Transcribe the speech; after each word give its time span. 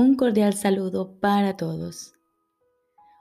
Un 0.00 0.14
cordial 0.14 0.54
saludo 0.54 1.18
para 1.18 1.56
todos. 1.56 2.14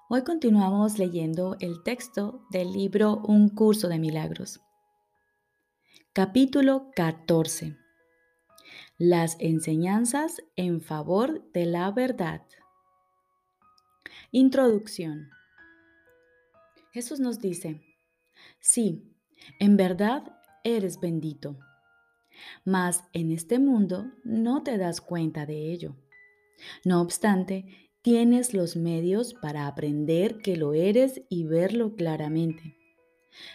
Hoy 0.10 0.24
continuamos 0.24 1.00
leyendo 1.00 1.58
el 1.60 1.82
texto 1.82 2.46
del 2.52 2.72
libro 2.72 3.18
Un 3.26 3.50
curso 3.50 3.88
de 3.88 3.98
milagros. 3.98 4.62
Capítulo 6.14 6.92
14. 6.96 7.76
Las 9.00 9.38
enseñanzas 9.40 10.36
en 10.56 10.80
favor 10.80 11.52
de 11.52 11.66
la 11.66 11.90
verdad. 11.90 12.44
Introducción. 14.30 15.32
Jesús 16.92 17.20
nos 17.20 17.40
dice, 17.40 17.82
sí, 18.60 19.16
en 19.60 19.78
verdad 19.78 20.32
eres 20.64 21.00
bendito, 21.00 21.58
mas 22.66 23.04
en 23.14 23.32
este 23.32 23.58
mundo 23.58 24.12
no 24.24 24.62
te 24.62 24.78
das 24.78 25.02
cuenta 25.02 25.48
de 25.48 25.72
ello 25.72 25.96
no 26.84 27.02
obstante, 27.02 27.66
tienes 28.02 28.54
los 28.54 28.76
medios 28.76 29.34
para 29.34 29.68
aprender 29.68 30.38
que 30.40 30.58
lo 30.58 30.74
eres 30.74 31.22
y 31.30 31.46
verlo 31.46 31.96
claramente. 31.96 32.76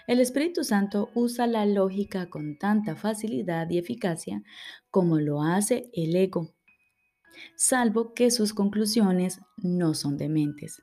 El 0.07 0.21
Espíritu 0.21 0.65
Santo 0.65 1.11
usa 1.15 1.47
la 1.47 1.67
lógica 1.67 2.31
con 2.31 2.57
tanta 2.59 2.95
facilidad 2.95 3.69
y 3.71 3.79
eficacia 3.79 4.43
como 4.91 5.19
lo 5.19 5.43
hace 5.43 5.91
el 5.93 6.15
ego, 6.15 6.55
salvo 7.57 8.15
que 8.15 8.31
sus 8.31 8.55
conclusiones 8.55 9.41
no 9.57 9.95
son 9.95 10.17
dementes. 10.17 10.83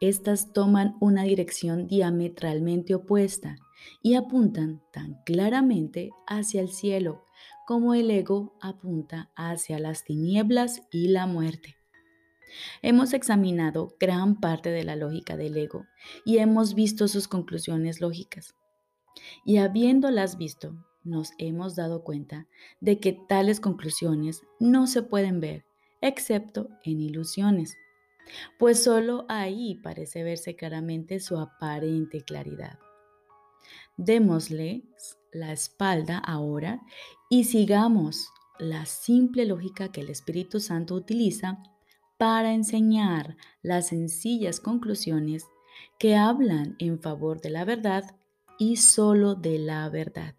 Estas 0.00 0.52
toman 0.52 0.96
una 1.00 1.22
dirección 1.22 1.86
diametralmente 1.86 2.94
opuesta 2.94 3.56
y 4.02 4.14
apuntan 4.14 4.82
tan 4.92 5.22
claramente 5.24 6.10
hacia 6.26 6.60
el 6.60 6.68
cielo 6.68 7.24
como 7.66 7.94
el 7.94 8.10
ego 8.10 8.56
apunta 8.60 9.30
hacia 9.36 9.78
las 9.78 10.04
tinieblas 10.04 10.82
y 10.90 11.08
la 11.08 11.26
muerte. 11.26 11.76
Hemos 12.82 13.12
examinado 13.14 13.96
gran 13.98 14.40
parte 14.40 14.70
de 14.70 14.84
la 14.84 14.96
lógica 14.96 15.36
del 15.36 15.56
ego 15.56 15.86
y 16.24 16.38
hemos 16.38 16.74
visto 16.74 17.08
sus 17.08 17.28
conclusiones 17.28 18.00
lógicas. 18.00 18.54
Y 19.44 19.58
habiéndolas 19.58 20.36
visto, 20.36 20.74
nos 21.04 21.32
hemos 21.38 21.76
dado 21.76 22.04
cuenta 22.04 22.46
de 22.80 23.00
que 23.00 23.12
tales 23.12 23.60
conclusiones 23.60 24.42
no 24.60 24.86
se 24.86 25.02
pueden 25.02 25.40
ver 25.40 25.64
excepto 26.00 26.68
en 26.84 27.00
ilusiones, 27.00 27.76
pues 28.58 28.82
solo 28.82 29.24
ahí 29.28 29.76
parece 29.82 30.22
verse 30.22 30.56
claramente 30.56 31.20
su 31.20 31.38
aparente 31.38 32.22
claridad. 32.22 32.78
Démosle 33.96 34.84
la 35.32 35.52
espalda 35.52 36.18
ahora 36.18 36.82
y 37.30 37.44
sigamos 37.44 38.28
la 38.58 38.86
simple 38.86 39.44
lógica 39.44 39.90
que 39.90 40.02
el 40.02 40.10
Espíritu 40.10 40.60
Santo 40.60 40.94
utiliza 40.94 41.62
para 42.18 42.52
enseñar 42.52 43.36
las 43.62 43.88
sencillas 43.88 44.60
conclusiones 44.60 45.44
que 45.98 46.16
hablan 46.16 46.76
en 46.78 47.00
favor 47.00 47.40
de 47.40 47.50
la 47.50 47.64
verdad 47.64 48.04
y 48.58 48.76
solo 48.76 49.34
de 49.34 49.58
la 49.58 49.88
verdad. 49.88 50.36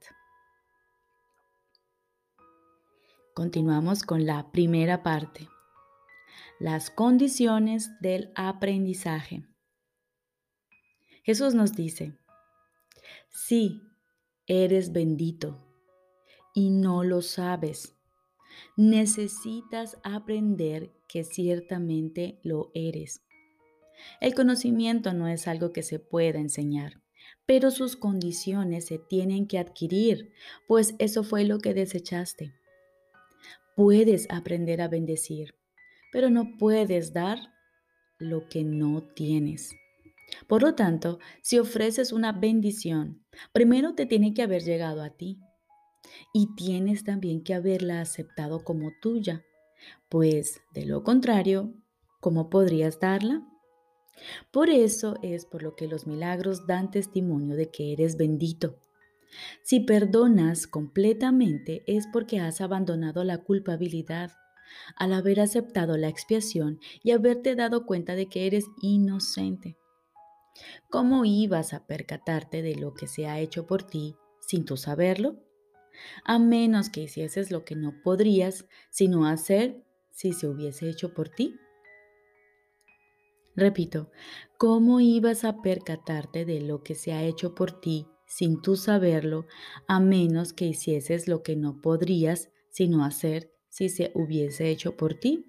Continuamos 3.34 4.04
con 4.04 4.26
la 4.26 4.52
primera 4.52 5.02
parte. 5.02 5.50
Las 6.60 6.90
condiciones 6.92 7.90
del 8.00 8.32
aprendizaje. 8.36 9.44
Jesús 11.24 11.56
nos 11.56 11.74
dice, 11.74 12.18
sí, 13.34 13.82
eres 14.48 14.94
bendito 14.94 15.60
y 16.54 16.70
no 16.70 17.04
lo 17.04 17.22
sabes. 17.22 17.96
Necesitas 18.78 19.98
aprender 20.04 20.92
que 21.08 21.24
ciertamente 21.24 22.40
lo 22.44 22.72
eres. 22.74 23.24
El 24.22 24.34
conocimiento 24.36 25.14
no 25.14 25.28
es 25.28 25.48
algo 25.48 25.72
que 25.72 25.84
se 25.84 26.00
pueda 26.00 26.40
enseñar, 26.40 27.02
pero 27.46 27.72
sus 27.72 27.96
condiciones 27.96 28.86
se 28.86 29.00
tienen 29.00 29.48
que 29.48 29.58
adquirir, 29.58 30.32
pues 30.68 30.96
eso 31.00 31.24
fue 31.24 31.46
lo 31.46 31.60
que 31.60 31.74
desechaste. 31.74 32.54
Puedes 33.76 34.28
aprender 34.30 34.82
a 34.82 34.88
bendecir, 34.88 35.56
pero 36.12 36.30
no 36.30 36.58
puedes 36.60 37.14
dar 37.14 37.40
lo 38.20 38.48
que 38.48 38.64
no 38.64 39.02
tienes. 39.02 39.76
Por 40.48 40.62
lo 40.64 40.76
tanto, 40.76 41.20
si 41.42 41.60
ofreces 41.60 42.12
una 42.12 42.32
bendición, 42.32 43.24
primero 43.52 43.94
te 43.94 44.06
tiene 44.06 44.34
que 44.34 44.44
haber 44.44 44.64
llegado 44.64 45.02
a 45.02 45.12
ti 45.12 45.40
y 46.34 46.56
tienes 46.56 47.04
también 47.04 47.44
que 47.44 47.54
haberla 47.54 48.02
aceptado 48.02 48.64
como 48.64 48.92
tuya, 49.02 49.44
pues 50.10 50.62
de 50.74 50.86
lo 50.86 51.04
contrario, 51.04 51.74
¿cómo 52.20 52.50
podrías 52.50 53.00
darla? 53.00 53.44
Por 54.52 54.70
eso 54.70 55.16
es 55.22 55.46
por 55.46 55.64
lo 55.64 55.76
que 55.76 55.88
los 55.88 56.06
milagros 56.08 56.68
dan 56.68 56.92
testimonio 56.92 57.56
de 57.56 57.70
que 57.72 57.94
eres 57.94 58.16
bendito. 58.18 58.78
Si 59.64 59.80
perdonas 59.80 60.68
completamente 60.68 61.84
es 61.88 62.08
porque 62.14 62.40
has 62.40 62.62
abandonado 62.62 63.24
la 63.24 63.40
culpabilidad 63.40 64.32
al 64.96 65.14
haber 65.14 65.40
aceptado 65.40 65.98
la 65.98 66.08
expiación 66.08 66.80
y 67.04 67.12
haberte 67.12 67.56
dado 67.56 67.86
cuenta 67.86 68.16
de 68.16 68.28
que 68.28 68.48
eres 68.48 68.66
inocente. 68.82 69.78
¿Cómo 70.90 71.26
ibas 71.26 71.74
a 71.74 71.86
percatarte 71.86 72.62
de 72.62 72.76
lo 72.76 72.94
que 72.94 73.08
se 73.08 73.28
ha 73.28 73.40
hecho 73.40 73.66
por 73.66 73.84
ti 73.84 74.16
sin 74.40 74.66
tú 74.66 74.78
saberlo? 74.78 75.44
A 76.24 76.40
menos 76.40 76.90
que 76.90 77.02
hicieses 77.02 77.52
lo 77.52 77.66
que 77.66 77.76
no 77.76 78.02
podrías 78.04 78.66
sino 78.90 79.28
hacer 79.28 79.84
si 80.12 80.34
se 80.34 80.48
hubiese 80.48 80.90
hecho 80.90 81.14
por 81.14 81.30
ti. 81.30 81.56
Repito, 83.56 84.12
¿cómo 84.58 85.00
ibas 85.00 85.44
a 85.44 85.62
percatarte 85.62 86.46
de 86.46 86.62
lo 86.62 86.82
que 86.84 86.96
se 86.96 87.14
ha 87.14 87.24
hecho 87.24 87.54
por 87.54 87.80
ti 87.80 88.08
sin 88.26 88.62
tú 88.62 88.76
saberlo, 88.76 89.46
a 89.88 90.00
menos 90.00 90.54
que 90.54 90.66
hicieses 90.66 91.28
lo 91.28 91.44
que 91.44 91.56
no 91.56 91.80
podrías 91.82 92.50
sino 92.70 93.06
hacer 93.06 93.54
si 93.70 93.90
se 93.90 94.12
hubiese 94.16 94.70
hecho 94.70 94.98
por 94.98 95.14
ti? 95.14 95.46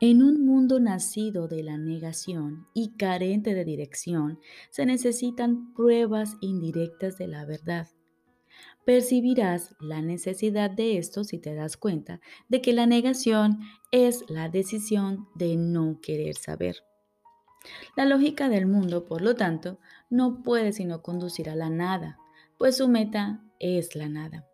En 0.00 0.22
un 0.22 0.44
mundo 0.44 0.80
nacido 0.80 1.48
de 1.48 1.62
la 1.62 1.78
negación 1.78 2.66
y 2.74 2.96
carente 2.96 3.54
de 3.54 3.64
dirección, 3.64 4.38
se 4.70 4.86
necesitan 4.86 5.72
pruebas 5.74 6.36
indirectas 6.40 7.18
de 7.18 7.28
la 7.28 7.44
verdad. 7.44 7.88
Percibirás 8.84 9.74
la 9.80 10.02
necesidad 10.02 10.70
de 10.70 10.98
esto 10.98 11.24
si 11.24 11.38
te 11.38 11.54
das 11.54 11.76
cuenta 11.76 12.20
de 12.48 12.60
que 12.60 12.72
la 12.72 12.86
negación 12.86 13.60
es 13.90 14.24
la 14.28 14.48
decisión 14.48 15.26
de 15.34 15.56
no 15.56 16.00
querer 16.02 16.36
saber. 16.36 16.76
La 17.96 18.04
lógica 18.04 18.48
del 18.48 18.66
mundo, 18.66 19.06
por 19.06 19.22
lo 19.22 19.34
tanto, 19.34 19.78
no 20.10 20.42
puede 20.42 20.72
sino 20.72 21.00
conducir 21.02 21.48
a 21.48 21.56
la 21.56 21.70
nada, 21.70 22.18
pues 22.58 22.76
su 22.76 22.88
meta 22.88 23.42
es 23.58 23.96
la 23.96 24.08
nada. 24.08 24.46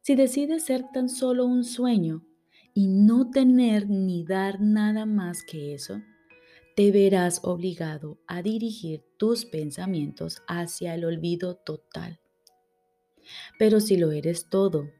Si 0.00 0.16
decides 0.16 0.64
ser 0.64 0.84
tan 0.92 1.08
solo 1.08 1.46
un 1.46 1.64
sueño, 1.64 2.26
y 2.74 2.88
no 2.88 3.30
tener 3.30 3.88
ni 3.88 4.24
dar 4.24 4.60
nada 4.60 5.06
más 5.06 5.44
que 5.44 5.74
eso, 5.74 6.02
te 6.74 6.90
verás 6.90 7.40
obligado 7.44 8.18
a 8.26 8.42
dirigir 8.42 9.04
tus 9.16 9.44
pensamientos 9.44 10.42
hacia 10.48 10.94
el 10.96 11.04
olvido 11.04 11.54
total. 11.54 12.18
Pero 13.58 13.78
si 13.78 13.96
lo 13.96 14.10
eres 14.10 14.48
todo, 14.50 14.90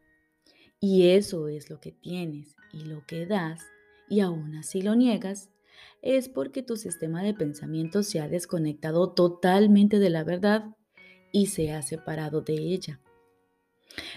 y 0.78 1.08
eso 1.08 1.48
es 1.48 1.68
lo 1.68 1.80
que 1.80 1.90
tienes 1.90 2.54
y 2.72 2.84
lo 2.84 3.04
que 3.06 3.26
das, 3.26 3.60
y 4.08 4.20
aún 4.20 4.54
así 4.54 4.80
lo 4.80 4.94
niegas, 4.94 5.50
es 6.00 6.28
porque 6.28 6.62
tu 6.62 6.76
sistema 6.76 7.22
de 7.22 7.34
pensamiento 7.34 8.04
se 8.04 8.20
ha 8.20 8.28
desconectado 8.28 9.12
totalmente 9.12 9.98
de 9.98 10.10
la 10.10 10.22
verdad 10.22 10.76
y 11.32 11.46
se 11.46 11.72
ha 11.72 11.82
separado 11.82 12.42
de 12.42 12.54
ella. 12.54 13.00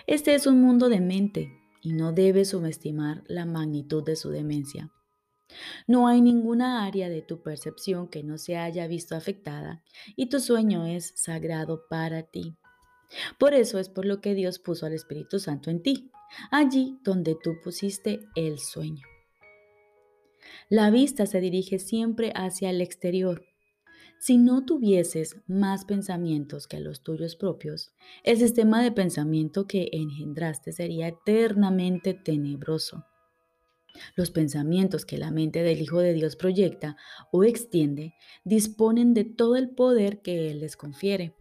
Este 0.06 0.36
es 0.36 0.46
un 0.46 0.62
mundo 0.62 0.90
de 0.90 1.02
mente 1.02 1.50
y 1.88 1.94
no 1.94 2.12
debes 2.12 2.50
subestimar 2.50 3.24
la 3.28 3.46
magnitud 3.46 4.04
de 4.04 4.18
su 4.18 4.30
demencia. 4.30 4.92
No 5.88 6.10
hay 6.10 6.20
ninguna 6.20 6.86
área 6.86 7.08
de 7.08 7.22
tu 7.22 7.42
percepción 7.42 8.10
que 8.10 8.24
no 8.24 8.38
se 8.38 8.58
haya 8.58 8.88
visto 8.88 9.16
afectada 9.16 9.86
y 10.18 10.28
tu 10.28 10.42
sueño 10.42 10.86
es 10.86 11.14
sagrado 11.16 11.88
para 11.90 12.24
ti. 12.24 12.58
Por 13.40 13.54
eso 13.54 13.80
es 13.80 13.88
por 13.88 14.04
lo 14.04 14.20
que 14.20 14.36
Dios 14.36 14.60
puso 14.60 14.86
al 14.86 14.92
Espíritu 14.92 15.40
Santo 15.40 15.70
en 15.70 15.82
ti, 15.82 16.12
allí 16.52 17.00
donde 17.04 17.38
tú 17.42 17.56
pusiste 17.64 18.20
el 18.36 18.60
sueño. 18.60 19.08
La 20.68 20.90
vista 20.90 21.26
se 21.26 21.40
dirige 21.40 21.80
siempre 21.80 22.34
hacia 22.36 22.70
el 22.70 22.82
exterior 22.82 23.46
si 24.20 24.38
no 24.38 24.66
tuvieses 24.66 25.38
más 25.48 25.86
pensamientos 25.86 26.68
que 26.68 26.80
los 26.80 27.02
tuyos 27.04 27.36
propios, 27.36 27.92
el 28.24 28.38
sistema 28.38 28.82
de 28.82 28.92
pensamiento 28.92 29.68
que 29.68 29.90
engendraste 29.92 30.72
sería 30.72 31.08
eternamente 31.08 32.14
tenebroso. 32.14 33.06
Los 34.16 34.32
pensamientos 34.32 35.06
que 35.06 35.18
la 35.18 35.32
mente 35.32 35.64
del 35.64 35.82
Hijo 35.82 36.00
de 36.00 36.14
Dios 36.14 36.36
proyecta 36.36 36.98
o 37.32 37.44
extiende 37.44 38.14
disponen 38.44 39.14
de 39.14 39.24
todo 39.24 39.56
el 39.56 39.70
poder 39.70 40.22
que 40.22 40.52
Él 40.52 40.60
les 40.60 40.78
confiere. 40.78 41.36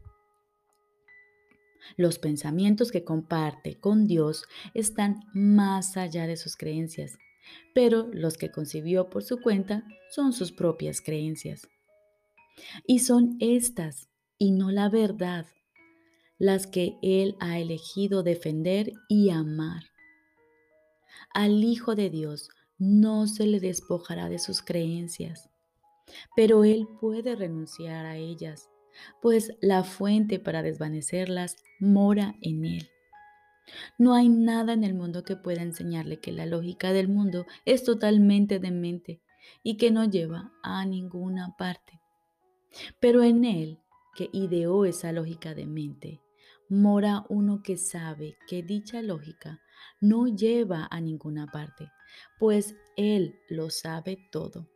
Los 1.96 2.18
pensamientos 2.18 2.90
que 2.90 3.04
comparte 3.04 3.78
con 3.78 4.06
Dios 4.06 4.44
están 4.74 5.20
más 5.34 5.96
allá 5.96 6.26
de 6.26 6.36
sus 6.36 6.56
creencias 6.56 7.18
pero 7.74 8.08
los 8.12 8.36
que 8.36 8.50
concibió 8.50 9.10
por 9.10 9.22
su 9.22 9.40
cuenta 9.40 9.84
son 10.10 10.32
sus 10.32 10.52
propias 10.52 11.00
creencias. 11.00 11.68
Y 12.86 13.00
son 13.00 13.36
estas, 13.40 14.08
y 14.38 14.52
no 14.52 14.70
la 14.70 14.88
verdad, 14.88 15.46
las 16.38 16.66
que 16.66 16.98
Él 17.02 17.36
ha 17.40 17.58
elegido 17.58 18.22
defender 18.22 18.92
y 19.08 19.30
amar. 19.30 19.84
Al 21.32 21.64
Hijo 21.64 21.94
de 21.94 22.10
Dios 22.10 22.50
no 22.78 23.26
se 23.26 23.46
le 23.46 23.60
despojará 23.60 24.28
de 24.28 24.38
sus 24.38 24.62
creencias, 24.62 25.48
pero 26.34 26.64
Él 26.64 26.86
puede 27.00 27.34
renunciar 27.36 28.06
a 28.06 28.16
ellas, 28.16 28.70
pues 29.20 29.52
la 29.60 29.82
fuente 29.84 30.38
para 30.38 30.62
desvanecerlas 30.62 31.56
mora 31.80 32.36
en 32.42 32.64
Él. 32.64 32.88
No 33.98 34.14
hay 34.14 34.28
nada 34.28 34.74
en 34.74 34.84
el 34.84 34.94
mundo 34.94 35.24
que 35.24 35.36
pueda 35.36 35.62
enseñarle 35.62 36.20
que 36.20 36.32
la 36.32 36.46
lógica 36.46 36.92
del 36.92 37.08
mundo 37.08 37.46
es 37.64 37.82
totalmente 37.82 38.58
demente 38.58 39.20
y 39.62 39.76
que 39.76 39.90
no 39.90 40.04
lleva 40.04 40.52
a 40.62 40.84
ninguna 40.86 41.56
parte. 41.56 42.00
Pero 43.00 43.22
en 43.22 43.44
Él, 43.44 43.80
que 44.14 44.28
ideó 44.32 44.84
esa 44.84 45.12
lógica 45.12 45.54
demente, 45.54 46.22
mora 46.68 47.24
uno 47.28 47.62
que 47.62 47.76
sabe 47.76 48.36
que 48.48 48.62
dicha 48.62 49.02
lógica 49.02 49.60
no 50.00 50.26
lleva 50.26 50.88
a 50.90 51.00
ninguna 51.00 51.46
parte, 51.46 51.90
pues 52.38 52.74
Él 52.96 53.36
lo 53.48 53.70
sabe 53.70 54.18
todo. 54.32 54.68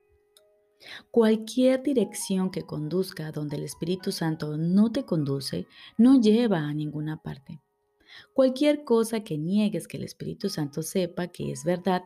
Cualquier 1.11 1.83
dirección 1.83 2.51
que 2.51 2.63
conduzca 2.63 3.33
donde 3.33 3.57
el 3.57 3.65
Espíritu 3.65 4.13
Santo 4.13 4.57
no 4.57 4.91
te 4.91 5.05
conduce, 5.05 5.67
no 5.99 6.21
lleva 6.21 6.61
a 6.61 6.73
ninguna 6.73 7.23
parte. 7.23 7.61
Cualquier 8.33 8.85
cosa 8.85 9.21
que 9.21 9.39
niegues 9.39 9.87
que 9.87 9.99
el 9.99 10.05
Espíritu 10.05 10.49
Santo 10.49 10.83
sepa 10.83 11.29
que 11.29 11.53
es 11.53 11.65
verdad, 11.65 12.03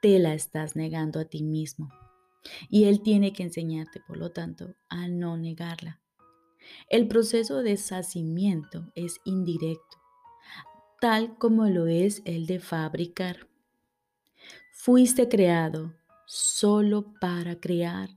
te 0.00 0.18
la 0.18 0.34
estás 0.34 0.76
negando 0.76 1.20
a 1.20 1.24
ti 1.24 1.42
mismo. 1.42 1.90
Y 2.68 2.84
Él 2.84 3.02
tiene 3.02 3.32
que 3.32 3.42
enseñarte, 3.42 4.00
por 4.06 4.16
lo 4.16 4.30
tanto, 4.32 4.74
a 4.88 5.08
no 5.08 5.36
negarla. 5.36 6.00
El 6.88 7.08
proceso 7.08 7.58
de 7.58 7.70
deshacimiento 7.70 8.92
es 8.94 9.20
indirecto, 9.24 9.98
tal 11.00 11.36
como 11.38 11.66
lo 11.66 11.86
es 11.86 12.22
el 12.24 12.46
de 12.46 12.60
fabricar. 12.60 13.48
Fuiste 14.72 15.28
creado 15.28 15.94
solo 16.26 17.14
para 17.20 17.60
crear, 17.60 18.10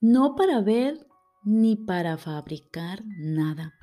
no 0.00 0.34
para 0.34 0.60
ver 0.60 1.06
ni 1.44 1.76
para 1.76 2.16
fabricar 2.18 3.02
nada. 3.06 3.74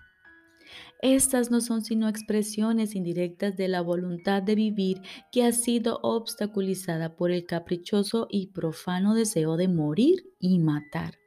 Estas 1.01 1.49
no 1.49 1.61
son 1.61 1.81
sino 1.81 2.09
expresiones 2.09 2.93
indirectas 2.93 3.55
de 3.55 3.69
la 3.69 3.79
voluntad 3.81 4.43
de 4.43 4.55
vivir 4.55 5.01
que 5.31 5.43
ha 5.43 5.53
sido 5.53 5.99
obstaculizada 6.03 7.15
por 7.15 7.31
el 7.31 7.45
caprichoso 7.45 8.27
y 8.29 8.47
profano 8.47 9.13
deseo 9.13 9.55
de 9.55 9.69
morir 9.69 10.25
y 10.39 10.59
matar, 10.59 11.17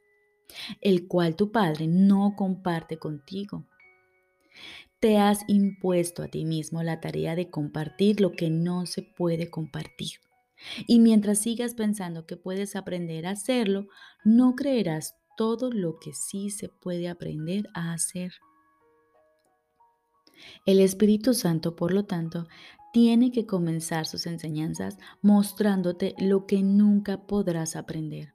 el 0.82 1.08
cual 1.08 1.36
tu 1.36 1.52
Padre 1.52 1.86
no 1.86 2.34
comparte 2.36 2.98
contigo. 2.98 3.66
Te 5.00 5.16
has 5.16 5.40
impuesto 5.48 6.22
a 6.22 6.28
ti 6.28 6.44
mismo 6.44 6.82
la 6.82 7.00
tarea 7.00 7.34
de 7.34 7.48
compartir 7.48 8.20
lo 8.20 8.32
que 8.32 8.50
no 8.50 8.84
se 8.84 9.02
puede 9.02 9.50
compartir. 9.50 10.20
Y 10.86 11.00
mientras 11.00 11.38
sigas 11.38 11.74
pensando 11.74 12.26
que 12.26 12.36
puedes 12.36 12.76
aprender 12.76 13.26
a 13.26 13.30
hacerlo, 13.30 13.88
no 14.22 14.54
creerás 14.54 15.16
todo 15.36 15.72
lo 15.72 15.98
que 15.98 16.12
sí 16.12 16.50
se 16.50 16.68
puede 16.68 17.08
aprender 17.08 17.68
a 17.74 17.94
hacer. 17.94 18.32
El 20.66 20.80
Espíritu 20.80 21.34
Santo, 21.34 21.76
por 21.76 21.92
lo 21.92 22.04
tanto, 22.04 22.46
tiene 22.92 23.32
que 23.32 23.46
comenzar 23.46 24.06
sus 24.06 24.26
enseñanzas 24.26 24.98
mostrándote 25.22 26.14
lo 26.18 26.46
que 26.46 26.62
nunca 26.62 27.26
podrás 27.26 27.74
aprender. 27.74 28.34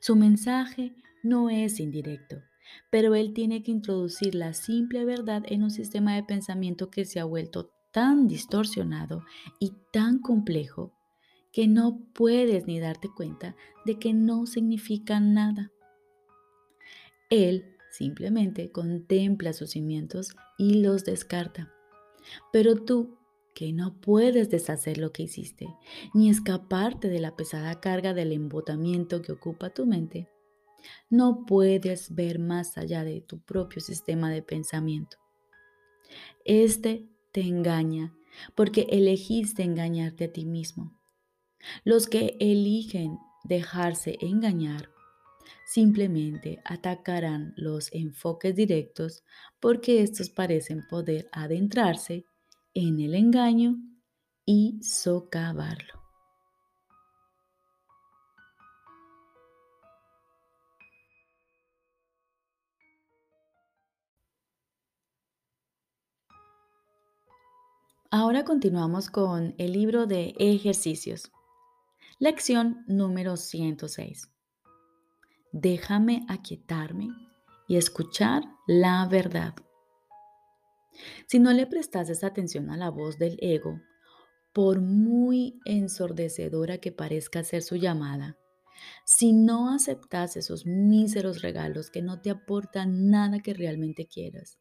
Su 0.00 0.16
mensaje 0.16 0.94
no 1.22 1.48
es 1.50 1.78
indirecto, 1.80 2.42
pero 2.90 3.14
él 3.14 3.32
tiene 3.32 3.62
que 3.62 3.70
introducir 3.70 4.34
la 4.34 4.52
simple 4.52 5.04
verdad 5.04 5.44
en 5.46 5.62
un 5.62 5.70
sistema 5.70 6.14
de 6.14 6.24
pensamiento 6.24 6.90
que 6.90 7.04
se 7.04 7.20
ha 7.20 7.24
vuelto 7.24 7.70
tan 7.92 8.28
distorsionado 8.28 9.24
y 9.58 9.72
tan 9.92 10.18
complejo 10.18 10.92
que 11.52 11.66
no 11.66 12.00
puedes 12.12 12.66
ni 12.66 12.78
darte 12.80 13.08
cuenta 13.08 13.56
de 13.86 13.98
que 13.98 14.12
no 14.12 14.46
significa 14.46 15.20
nada. 15.20 15.70
Él 17.30 17.77
simplemente 17.90 18.70
contempla 18.70 19.52
sus 19.52 19.70
cimientos 19.70 20.36
y 20.58 20.82
los 20.82 21.04
descarta. 21.04 21.72
Pero 22.52 22.76
tú, 22.76 23.18
que 23.54 23.72
no 23.72 24.00
puedes 24.00 24.50
deshacer 24.50 24.98
lo 24.98 25.12
que 25.12 25.24
hiciste, 25.24 25.66
ni 26.14 26.30
escaparte 26.30 27.08
de 27.08 27.18
la 27.18 27.34
pesada 27.34 27.80
carga 27.80 28.14
del 28.14 28.32
embotamiento 28.32 29.20
que 29.22 29.32
ocupa 29.32 29.70
tu 29.70 29.86
mente, 29.86 30.28
no 31.10 31.44
puedes 31.44 32.14
ver 32.14 32.38
más 32.38 32.78
allá 32.78 33.04
de 33.04 33.20
tu 33.20 33.40
propio 33.40 33.80
sistema 33.80 34.30
de 34.30 34.42
pensamiento. 34.42 35.16
Este 36.44 37.08
te 37.32 37.40
engaña 37.40 38.14
porque 38.54 38.86
elegiste 38.90 39.62
engañarte 39.62 40.26
a 40.26 40.32
ti 40.32 40.44
mismo. 40.44 40.96
Los 41.84 42.06
que 42.06 42.36
eligen 42.38 43.18
dejarse 43.44 44.18
engañar 44.20 44.90
simplemente 45.68 46.62
atacarán 46.64 47.52
los 47.54 47.92
enfoques 47.92 48.54
directos 48.54 49.22
porque 49.60 50.02
estos 50.02 50.30
parecen 50.30 50.86
poder 50.88 51.28
adentrarse 51.30 52.24
en 52.72 52.98
el 53.00 53.14
engaño 53.14 53.76
y 54.46 54.78
socavarlo. 54.82 56.02
Ahora 68.10 68.46
continuamos 68.46 69.10
con 69.10 69.54
el 69.58 69.72
libro 69.74 70.06
de 70.06 70.34
ejercicios. 70.38 71.30
Lección 72.18 72.84
número 72.86 73.36
106. 73.36 74.37
Déjame 75.52 76.26
aquietarme 76.28 77.08
y 77.68 77.76
escuchar 77.76 78.42
la 78.66 79.06
verdad. 79.06 79.54
Si 81.26 81.38
no 81.38 81.52
le 81.52 81.66
prestases 81.66 82.24
atención 82.24 82.70
a 82.70 82.76
la 82.76 82.90
voz 82.90 83.18
del 83.18 83.38
ego, 83.40 83.80
por 84.52 84.80
muy 84.80 85.60
ensordecedora 85.64 86.78
que 86.78 86.92
parezca 86.92 87.44
ser 87.44 87.62
su 87.62 87.76
llamada, 87.76 88.36
si 89.04 89.32
no 89.32 89.72
aceptas 89.72 90.36
esos 90.36 90.66
míseros 90.66 91.42
regalos 91.42 91.90
que 91.90 92.02
no 92.02 92.20
te 92.20 92.30
aportan 92.30 93.10
nada 93.10 93.40
que 93.40 93.54
realmente 93.54 94.06
quieras, 94.06 94.58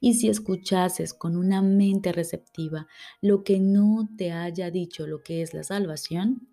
y 0.00 0.14
si 0.14 0.28
escuchases 0.28 1.14
con 1.14 1.36
una 1.36 1.62
mente 1.62 2.12
receptiva 2.12 2.86
lo 3.20 3.44
que 3.44 3.60
no 3.60 4.08
te 4.16 4.32
haya 4.32 4.70
dicho 4.70 5.06
lo 5.06 5.22
que 5.22 5.42
es 5.42 5.54
la 5.54 5.62
salvación, 5.62 6.48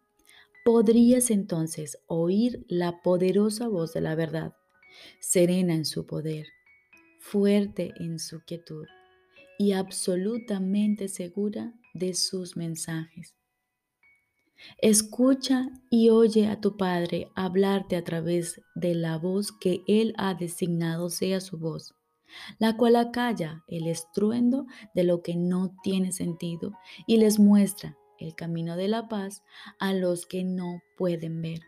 podrías 0.65 1.29
entonces 1.29 1.99
oír 2.07 2.65
la 2.67 3.03
poderosa 3.03 3.67
voz 3.67 3.93
de 3.93 4.01
la 4.01 4.15
verdad, 4.15 4.55
serena 5.19 5.75
en 5.75 5.85
su 5.85 6.07
poder, 6.07 6.47
fuerte 7.19 7.93
en 7.99 8.17
su 8.17 8.41
quietud 8.41 8.87
y 9.59 9.73
absolutamente 9.73 11.07
segura 11.07 11.75
de 11.93 12.15
sus 12.15 12.57
mensajes. 12.57 13.35
Escucha 14.81 15.69
y 15.91 16.09
oye 16.09 16.47
a 16.47 16.59
tu 16.59 16.77
Padre 16.77 17.29
hablarte 17.35 17.95
a 17.95 18.03
través 18.03 18.59
de 18.73 18.95
la 18.95 19.19
voz 19.19 19.51
que 19.51 19.83
Él 19.87 20.15
ha 20.17 20.33
designado 20.33 21.11
sea 21.11 21.41
su 21.41 21.59
voz 21.59 21.93
la 22.59 22.75
cual 22.75 22.95
acalla 22.97 23.63
el 23.67 23.87
estruendo 23.87 24.65
de 24.93 25.03
lo 25.03 25.21
que 25.21 25.35
no 25.35 25.75
tiene 25.83 26.11
sentido 26.11 26.73
y 27.07 27.17
les 27.17 27.39
muestra 27.39 27.97
el 28.19 28.35
camino 28.35 28.77
de 28.77 28.87
la 28.87 29.07
paz 29.07 29.43
a 29.79 29.93
los 29.93 30.25
que 30.25 30.43
no 30.43 30.81
pueden 30.97 31.41
ver. 31.41 31.61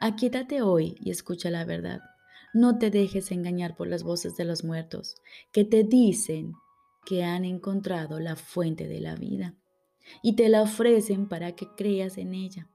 Aquíétate 0.00 0.62
hoy 0.62 0.96
y 1.00 1.10
escucha 1.10 1.50
la 1.50 1.64
verdad. 1.64 2.00
No 2.54 2.78
te 2.78 2.90
dejes 2.90 3.30
engañar 3.30 3.76
por 3.76 3.88
las 3.88 4.02
voces 4.02 4.36
de 4.36 4.44
los 4.44 4.64
muertos, 4.64 5.14
que 5.52 5.64
te 5.64 5.84
dicen 5.84 6.52
que 7.06 7.24
han 7.24 7.44
encontrado 7.44 8.20
la 8.20 8.36
fuente 8.36 8.86
de 8.86 9.00
la 9.00 9.14
vida 9.16 9.54
y 10.22 10.36
te 10.36 10.48
la 10.48 10.62
ofrecen 10.62 11.28
para 11.28 11.52
que 11.52 11.68
creas 11.76 12.18
en 12.18 12.34
ella. 12.34 12.68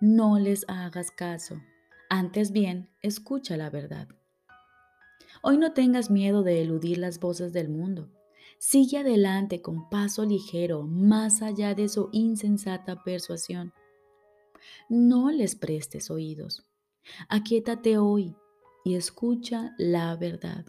No 0.00 0.38
les 0.38 0.64
hagas 0.68 1.10
caso, 1.10 1.60
antes 2.08 2.52
bien 2.52 2.88
escucha 3.02 3.56
la 3.56 3.68
verdad. 3.68 4.08
Hoy 5.42 5.58
no 5.58 5.72
tengas 5.72 6.10
miedo 6.10 6.42
de 6.42 6.62
eludir 6.62 6.98
las 6.98 7.20
voces 7.20 7.52
del 7.52 7.68
mundo. 7.68 8.10
Sigue 8.62 8.98
adelante 8.98 9.62
con 9.62 9.88
paso 9.88 10.26
ligero, 10.26 10.82
más 10.82 11.40
allá 11.40 11.74
de 11.74 11.88
su 11.88 12.10
insensata 12.12 13.02
persuasión. 13.02 13.72
No 14.90 15.30
les 15.30 15.56
prestes 15.56 16.10
oídos. 16.10 16.68
Aquíétate 17.30 17.96
hoy 17.96 18.36
y 18.84 18.96
escucha 18.96 19.74
la 19.78 20.14
verdad. 20.14 20.66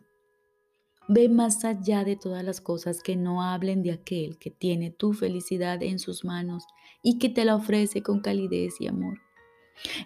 Ve 1.10 1.28
más 1.28 1.66
allá 1.66 2.06
de 2.06 2.16
todas 2.16 2.46
las 2.46 2.62
cosas 2.62 3.04
que 3.04 3.18
no 3.18 3.44
hablen 3.44 3.84
de 3.84 3.92
aquel 3.92 4.38
que 4.38 4.52
tiene 4.52 4.92
tu 4.92 5.12
felicidad 5.12 5.84
en 5.84 6.00
sus 6.00 6.24
manos 6.24 6.64
y 7.04 7.20
que 7.20 7.28
te 7.28 7.44
la 7.44 7.58
ofrece 7.58 8.02
con 8.02 8.22
calidez 8.22 8.80
y 8.80 8.88
amor. 8.88 9.20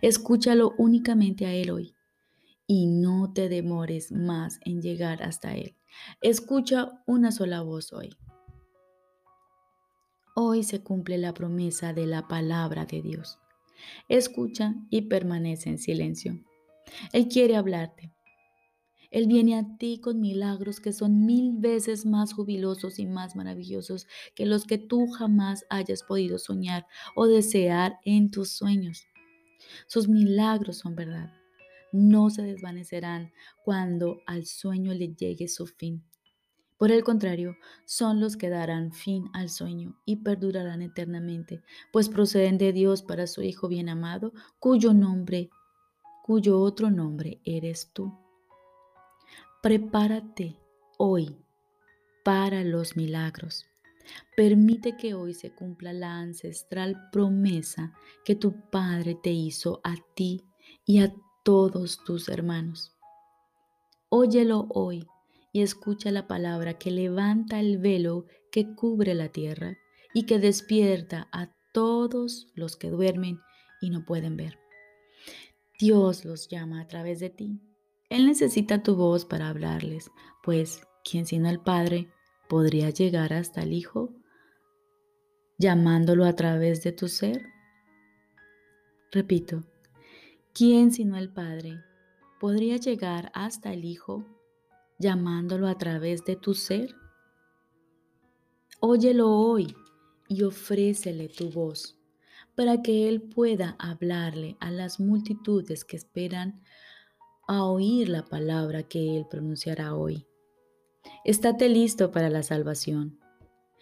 Escúchalo 0.01 0.73
únicamente 0.79 1.45
a 1.45 1.53
Él 1.53 1.69
hoy 1.69 1.94
y 2.67 2.87
no 2.87 3.31
te 3.33 3.49
demores 3.49 4.11
más 4.11 4.59
en 4.61 4.81
llegar 4.81 5.23
hasta 5.23 5.55
Él. 5.55 5.75
Escucha 6.21 7.03
una 7.05 7.31
sola 7.31 7.61
voz 7.61 7.93
hoy. 7.93 8.15
Hoy 10.35 10.63
se 10.63 10.83
cumple 10.83 11.17
la 11.17 11.33
promesa 11.33 11.93
de 11.93 12.05
la 12.05 12.27
palabra 12.27 12.85
de 12.85 13.01
Dios. 13.01 13.39
Escucha 14.09 14.75
y 14.89 15.03
permanece 15.03 15.69
en 15.69 15.77
silencio. 15.77 16.43
Él 17.13 17.27
quiere 17.27 17.55
hablarte. 17.55 18.11
Él 19.11 19.27
viene 19.27 19.57
a 19.57 19.77
ti 19.77 19.99
con 20.01 20.19
milagros 20.19 20.81
que 20.81 20.91
son 20.91 21.25
mil 21.25 21.53
veces 21.57 22.05
más 22.05 22.33
jubilosos 22.33 22.99
y 22.99 23.05
más 23.05 23.35
maravillosos 23.35 24.07
que 24.35 24.45
los 24.45 24.65
que 24.65 24.77
tú 24.77 25.07
jamás 25.07 25.65
hayas 25.69 26.03
podido 26.03 26.37
soñar 26.37 26.85
o 27.15 27.27
desear 27.27 27.99
en 28.03 28.29
tus 28.29 28.49
sueños. 28.51 29.05
Sus 29.87 30.09
milagros 30.09 30.79
son 30.79 30.95
verdad. 30.95 31.31
No 31.95 32.29
se 32.29 32.41
desvanecerán 32.41 33.31
cuando 33.63 34.19
al 34.25 34.45
sueño 34.45 34.93
le 34.93 35.15
llegue 35.15 35.47
su 35.47 35.65
fin. 35.65 36.03
Por 36.77 36.91
el 36.91 37.05
contrario, 37.05 37.55
son 37.85 38.19
los 38.19 38.35
que 38.35 38.49
darán 38.49 38.91
fin 38.91 39.29
al 39.31 39.47
sueño 39.47 39.97
y 40.03 40.17
perdurarán 40.17 40.81
eternamente, 40.81 41.63
pues 41.93 42.09
proceden 42.09 42.57
de 42.57 42.73
Dios 42.73 43.01
para 43.01 43.27
su 43.27 43.43
Hijo 43.43 43.69
bien 43.69 43.87
amado, 43.87 44.33
cuyo 44.59 44.93
nombre, 44.93 45.49
cuyo 46.21 46.59
otro 46.59 46.91
nombre 46.91 47.39
eres 47.45 47.89
tú. 47.93 48.13
Prepárate 49.63 50.59
hoy 50.97 51.37
para 52.25 52.65
los 52.65 52.97
milagros. 52.97 53.67
Permite 54.35 54.97
que 54.97 55.13
hoy 55.13 55.33
se 55.33 55.51
cumpla 55.55 55.93
la 55.93 56.17
ancestral 56.17 57.09
promesa 57.09 57.93
que 58.25 58.35
tu 58.35 58.69
Padre 58.69 59.15
te 59.15 59.31
hizo 59.31 59.79
a 59.85 59.95
ti 60.13 60.43
y 60.85 60.99
a 60.99 61.15
todos 61.45 62.03
tus 62.03 62.27
hermanos. 62.27 62.93
Óyelo 64.09 64.67
hoy 64.69 65.07
y 65.53 65.61
escucha 65.61 66.11
la 66.11 66.27
palabra 66.27 66.77
que 66.77 66.91
levanta 66.91 67.61
el 67.61 67.77
velo 67.77 68.25
que 68.51 68.75
cubre 68.75 69.13
la 69.13 69.29
tierra 69.29 69.77
y 70.13 70.25
que 70.25 70.39
despierta 70.39 71.29
a 71.31 71.55
todos 71.73 72.47
los 72.53 72.75
que 72.75 72.89
duermen 72.89 73.39
y 73.79 73.91
no 73.91 74.03
pueden 74.03 74.35
ver. 74.35 74.59
Dios 75.79 76.25
los 76.25 76.49
llama 76.49 76.81
a 76.81 76.87
través 76.87 77.21
de 77.21 77.29
ti 77.29 77.61
él 78.09 78.27
necesita 78.27 78.83
tu 78.83 78.95
voz 78.95 79.25
para 79.25 79.49
hablarles, 79.49 80.11
pues 80.43 80.81
¿quién 81.03 81.25
sino 81.25 81.49
el 81.49 81.59
Padre 81.59 82.07
podría 82.47 82.89
llegar 82.91 83.33
hasta 83.33 83.63
el 83.63 83.73
Hijo 83.73 84.13
llamándolo 85.57 86.25
a 86.25 86.33
través 86.33 86.83
de 86.83 86.91
tu 86.91 87.07
ser? 87.07 87.47
Repito, 89.11 89.63
¿quién 90.55 90.93
sino 90.93 91.17
el 91.17 91.29
Padre 91.29 91.83
podría 92.39 92.77
llegar 92.77 93.29
hasta 93.33 93.73
el 93.73 93.83
Hijo 93.83 94.25
llamándolo 94.97 95.67
a 95.67 95.77
través 95.77 96.23
de 96.23 96.37
tu 96.37 96.53
ser? 96.53 96.95
Óyelo 98.79 99.29
hoy 99.29 99.75
y 100.29 100.43
ofrécele 100.43 101.27
tu 101.27 101.51
voz 101.51 101.99
para 102.55 102.81
que 102.81 103.09
Él 103.09 103.21
pueda 103.21 103.75
hablarle 103.79 104.55
a 104.61 104.71
las 104.71 105.01
multitudes 105.01 105.83
que 105.83 105.97
esperan 105.97 106.63
a 107.49 107.65
oír 107.65 108.07
la 108.07 108.23
palabra 108.23 108.83
que 108.83 109.17
Él 109.17 109.27
pronunciará 109.29 109.93
hoy. 109.93 110.25
Estate 111.25 111.67
listo 111.67 112.11
para 112.11 112.29
la 112.29 112.43
salvación. 112.43 113.19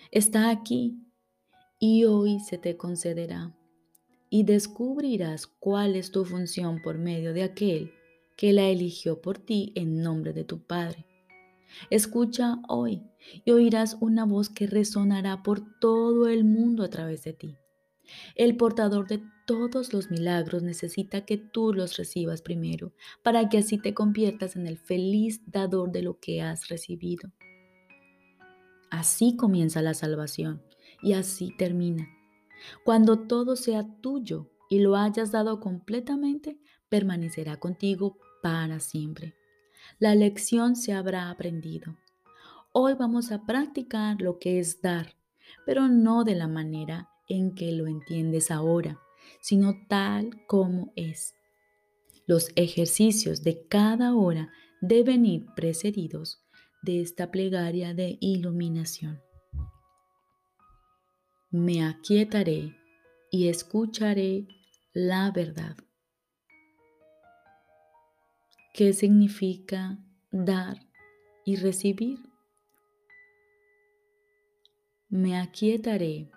Está 0.10 0.50
aquí 0.50 0.98
y 1.78 2.06
hoy 2.06 2.40
se 2.40 2.58
te 2.58 2.78
concederá 2.78 3.56
y 4.34 4.42
descubrirás 4.42 5.46
cuál 5.46 5.96
es 5.96 6.10
tu 6.10 6.26
función 6.26 6.82
por 6.82 6.98
medio 6.98 7.34
de 7.34 7.44
aquel 7.44 7.92
que 8.36 8.52
la 8.52 8.64
eligió 8.64 9.22
por 9.22 9.38
ti 9.38 9.72
en 9.76 10.02
nombre 10.02 10.34
de 10.34 10.44
tu 10.44 10.66
Padre. 10.66 11.06
Escucha 11.92 12.58
hoy 12.68 13.04
y 13.46 13.52
oirás 13.52 13.96
una 14.02 14.26
voz 14.26 14.50
que 14.50 14.66
resonará 14.66 15.44
por 15.44 15.62
todo 15.80 16.28
el 16.28 16.46
mundo 16.46 16.84
a 16.84 16.90
través 16.90 17.24
de 17.24 17.34
ti. 17.34 17.58
El 18.34 18.58
portador 18.58 19.08
de 19.08 19.22
todos 19.46 19.94
los 19.94 20.10
milagros 20.10 20.64
necesita 20.64 21.26
que 21.26 21.38
tú 21.38 21.72
los 21.72 21.96
recibas 21.96 22.42
primero, 22.42 22.92
para 23.22 23.50
que 23.50 23.60
así 23.60 23.78
te 23.78 23.94
conviertas 23.94 24.56
en 24.56 24.66
el 24.66 24.80
feliz 24.80 25.42
dador 25.46 25.92
de 25.92 26.02
lo 26.02 26.20
que 26.20 26.42
has 26.42 26.70
recibido. 26.70 27.32
Así 28.90 29.38
comienza 29.38 29.84
la 29.84 29.94
salvación 29.94 30.64
y 31.04 31.14
así 31.14 31.56
termina. 31.56 32.08
Cuando 32.84 33.20
todo 33.28 33.56
sea 33.56 33.88
tuyo 34.02 34.50
y 34.70 34.80
lo 34.80 34.96
hayas 34.96 35.32
dado 35.32 35.60
completamente, 35.60 36.60
permanecerá 36.90 37.58
contigo 37.58 38.18
para 38.42 38.80
siempre. 38.80 39.36
La 40.00 40.16
lección 40.16 40.76
se 40.76 40.94
habrá 40.94 41.30
aprendido. 41.30 41.98
Hoy 42.72 42.94
vamos 42.94 43.32
a 43.32 43.46
practicar 43.46 44.22
lo 44.22 44.40
que 44.40 44.60
es 44.60 44.82
dar, 44.82 45.16
pero 45.66 45.88
no 45.88 46.24
de 46.24 46.36
la 46.36 46.48
manera 46.48 47.10
en 47.28 47.56
que 47.56 47.72
lo 47.72 47.88
entiendes 47.88 48.52
ahora, 48.52 49.00
sino 49.42 49.76
tal 49.88 50.46
como 50.48 50.92
es. 50.96 51.36
Los 52.26 52.50
ejercicios 52.56 53.44
de 53.44 53.68
cada 53.68 54.16
hora 54.16 54.52
deben 54.82 55.26
ir 55.26 55.46
precedidos 55.56 56.44
de 56.82 57.02
esta 57.02 57.32
plegaria 57.32 57.94
de 57.94 58.18
iluminación. 58.20 59.23
Me 61.56 61.86
aquietaré 61.86 62.76
y 63.30 63.48
escucharé 63.48 64.48
la 64.92 65.30
verdad. 65.30 65.78
¿Qué 68.74 68.92
significa 68.94 70.00
dar 70.32 70.80
y 71.46 71.58
recibir? 71.58 72.18
Me 75.10 75.38
aquietaré 75.38 76.32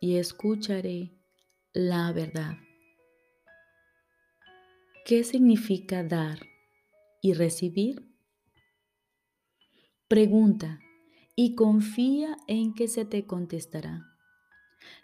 y 0.00 0.16
escucharé 0.16 1.12
la 1.74 2.10
verdad. 2.12 2.56
¿Qué 5.04 5.22
significa 5.22 6.02
dar 6.02 6.38
y 7.20 7.34
recibir? 7.34 8.08
Pregunta 10.08 10.80
y 11.34 11.54
confía 11.54 12.38
en 12.48 12.72
que 12.72 12.88
se 12.88 13.04
te 13.04 13.26
contestará. 13.26 14.15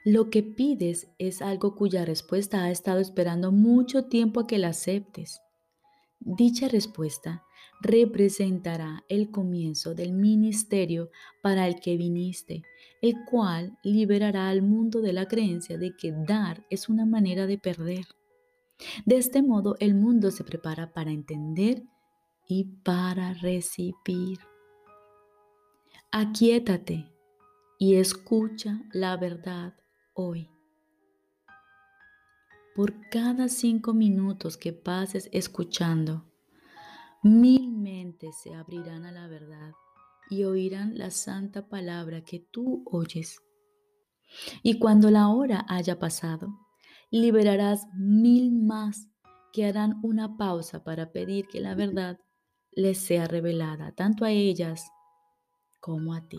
Lo 0.05 0.31
que 0.31 0.43
pides 0.43 1.09
es 1.19 1.43
algo 1.43 1.75
cuya 1.75 2.05
respuesta 2.05 2.65
ha 2.65 2.71
estado 2.71 3.01
esperando 3.01 3.53
mucho 3.53 4.05
tiempo 4.07 4.41
a 4.41 4.47
que 4.47 4.59
la 4.59 4.69
aceptes. 4.69 5.41
Dicha 6.21 6.69
respuesta 6.69 7.45
representará 7.81 9.05
el 9.09 9.31
comienzo 9.31 9.95
del 9.95 10.13
ministerio 10.13 11.11
para 11.43 11.67
el 11.67 11.81
que 11.81 11.97
viniste, 11.97 12.63
el 13.01 13.25
cual 13.29 13.77
liberará 13.83 14.49
al 14.49 14.63
mundo 14.63 15.01
de 15.01 15.13
la 15.13 15.27
creencia 15.27 15.79
de 15.79 15.97
que 15.97 16.13
dar 16.13 16.65
es 16.71 16.89
una 16.89 17.07
manera 17.07 17.47
de 17.47 17.59
perder. 17.59 18.07
De 19.05 19.17
este 19.17 19.43
modo 19.43 19.77
el 19.81 19.95
mundo 19.95 20.31
se 20.31 20.45
prepara 20.45 20.93
para 20.93 21.11
entender 21.11 21.83
y 22.49 22.65
para 22.85 23.35
recibir. 23.35 24.39
Aquietate 26.11 27.11
y 27.83 27.97
escucha 27.97 28.81
la 28.93 29.17
verdad 29.17 29.75
hoy. 30.15 30.49
Por 32.77 33.09
cada 33.11 33.49
cinco 33.49 33.93
minutos 33.93 34.57
que 34.57 34.73
pases 34.73 35.29
escuchando, 35.33 36.25
Mil 37.25 37.73
mentes 37.73 38.37
se 38.41 38.55
abrirán 38.55 39.05
a 39.05 39.11
la 39.11 39.27
verdad 39.27 39.73
y 40.31 40.45
oirán 40.45 40.97
la 40.97 41.11
santa 41.11 41.69
palabra 41.69 42.23
que 42.23 42.39
tú 42.39 42.85
oyes. 42.87 43.43
Y 44.63 44.79
cuando 44.79 45.11
la 45.11 45.31
hora 45.31 45.67
haya 45.69 45.99
pasado, 45.99 46.57
liberarás 47.11 47.89
mil 47.97 48.53
más 48.53 49.09
que 49.53 49.67
harán 49.67 49.99
una 50.05 50.37
pausa 50.37 50.85
para 50.85 51.11
pedir 51.11 51.49
que 51.49 51.59
la 51.59 51.75
verdad 51.75 52.21
les 52.71 52.99
sea 52.99 53.27
revelada 53.27 53.91
tanto 53.91 54.25
a 54.25 54.31
ellas 54.31 54.89
como 55.81 56.15
a 56.15 56.29
ti. 56.29 56.39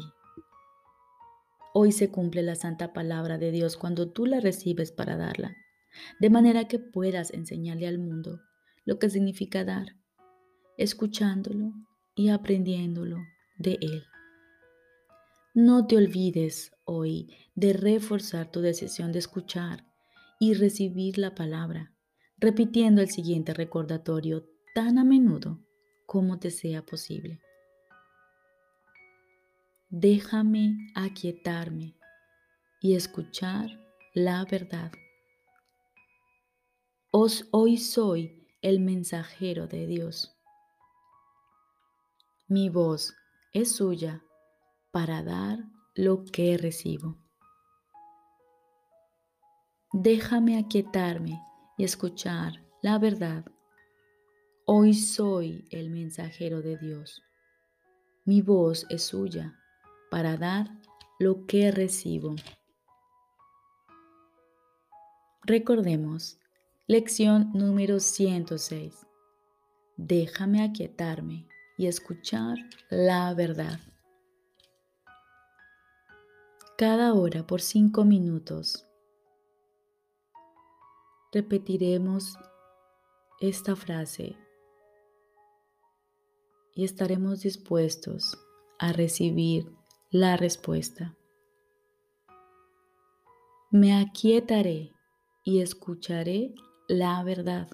Hoy 1.74 1.92
se 1.92 2.12
cumple 2.12 2.44
la 2.44 2.56
santa 2.56 2.94
palabra 2.94 3.38
de 3.38 3.52
Dios 3.52 3.78
cuando 3.78 4.12
tú 4.12 4.26
la 4.26 4.40
recibes 4.40 4.92
para 4.92 5.18
darla, 5.18 5.56
de 6.20 6.30
manera 6.30 6.68
que 6.68 6.80
puedas 6.80 7.34
enseñarle 7.34 7.88
al 7.88 8.00
mundo 8.00 8.42
lo 8.86 9.00
que 9.00 9.10
significa 9.10 9.64
dar 9.64 9.96
escuchándolo 10.78 11.74
y 12.16 12.30
aprendiéndolo 12.30 13.18
de 13.58 13.78
Él. 13.82 14.04
No 15.54 15.86
te 15.86 15.98
olvides 15.98 16.72
hoy 16.86 17.36
de 17.56 17.74
reforzar 17.74 18.52
tu 18.52 18.62
decisión 18.62 19.12
de 19.12 19.20
escuchar 19.20 19.86
y 20.40 20.54
recibir 20.54 21.18
la 21.18 21.36
palabra, 21.36 21.94
repitiendo 22.38 23.02
el 23.02 23.10
siguiente 23.10 23.54
recordatorio 23.54 24.50
tan 24.74 24.98
a 24.98 25.04
menudo 25.04 25.60
como 26.06 26.40
te 26.40 26.50
sea 26.50 26.84
posible. 26.84 27.40
Déjame 29.96 30.92
aquietarme 30.96 31.96
y 32.82 32.96
escuchar 32.96 33.70
la 34.16 34.44
verdad. 34.44 34.92
Os, 37.12 37.48
hoy 37.52 37.78
soy 37.78 38.44
el 38.64 38.80
mensajero 38.80 39.68
de 39.68 39.86
Dios. 39.86 40.36
Mi 42.48 42.70
voz 42.70 43.14
es 43.54 43.76
suya 43.76 44.24
para 44.90 45.22
dar 45.22 45.60
lo 45.94 46.26
que 46.26 46.58
recibo. 46.58 47.20
Déjame 49.92 50.58
aquietarme 50.58 51.40
y 51.78 51.84
escuchar 51.84 52.66
la 52.82 52.98
verdad. 52.98 53.46
Hoy 54.66 54.96
soy 54.96 55.68
el 55.70 55.92
mensajero 55.92 56.64
de 56.64 56.80
Dios. 56.80 57.22
Mi 58.26 58.42
voz 58.42 58.88
es 58.90 59.04
suya 59.04 59.60
para 60.14 60.38
dar 60.38 60.70
lo 61.18 61.48
que 61.48 61.72
recibo. 61.72 62.36
Recordemos, 65.42 66.38
lección 66.86 67.50
número 67.56 68.00
106. 68.00 69.08
Déjame 69.98 70.64
aquietarme 70.64 71.48
y 71.80 71.88
escuchar 71.88 72.60
la 72.92 73.34
verdad. 73.34 73.80
Cada 76.78 77.16
hora 77.16 77.48
por 77.48 77.62
cinco 77.62 78.06
minutos 78.06 78.86
repetiremos 81.32 82.38
esta 83.42 83.76
frase 83.76 84.38
y 86.76 86.86
estaremos 86.86 87.42
dispuestos 87.42 88.38
a 88.78 88.94
recibir 88.94 89.74
la 90.14 90.38
respuesta. 90.38 91.18
Me 93.72 94.00
aquietaré 94.00 94.94
y 95.44 95.60
escucharé 95.60 96.54
la 96.88 97.24
verdad. 97.24 97.68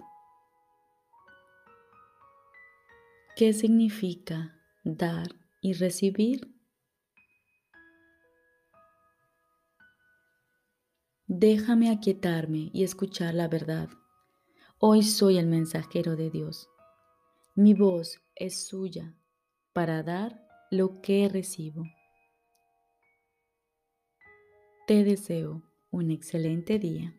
¿Qué 3.36 3.52
significa 3.52 4.58
dar 4.86 5.28
y 5.60 5.74
recibir? 5.74 6.56
Déjame 11.28 11.92
aquietarme 11.92 12.72
y 12.74 12.86
escuchar 12.86 13.34
la 13.34 13.50
verdad. 13.50 13.90
Hoy 14.78 15.04
soy 15.04 15.38
el 15.38 15.48
mensajero 15.48 16.16
de 16.16 16.30
Dios. 16.30 16.70
Mi 17.56 17.74
voz 17.74 18.22
es 18.36 18.66
suya 18.66 19.14
para 19.74 20.04
dar 20.04 20.42
lo 20.72 21.02
que 21.02 21.28
recibo. 21.28 21.84
Te 24.90 25.04
deseo 25.04 25.62
un 25.92 26.10
excelente 26.10 26.80
día. 26.80 27.14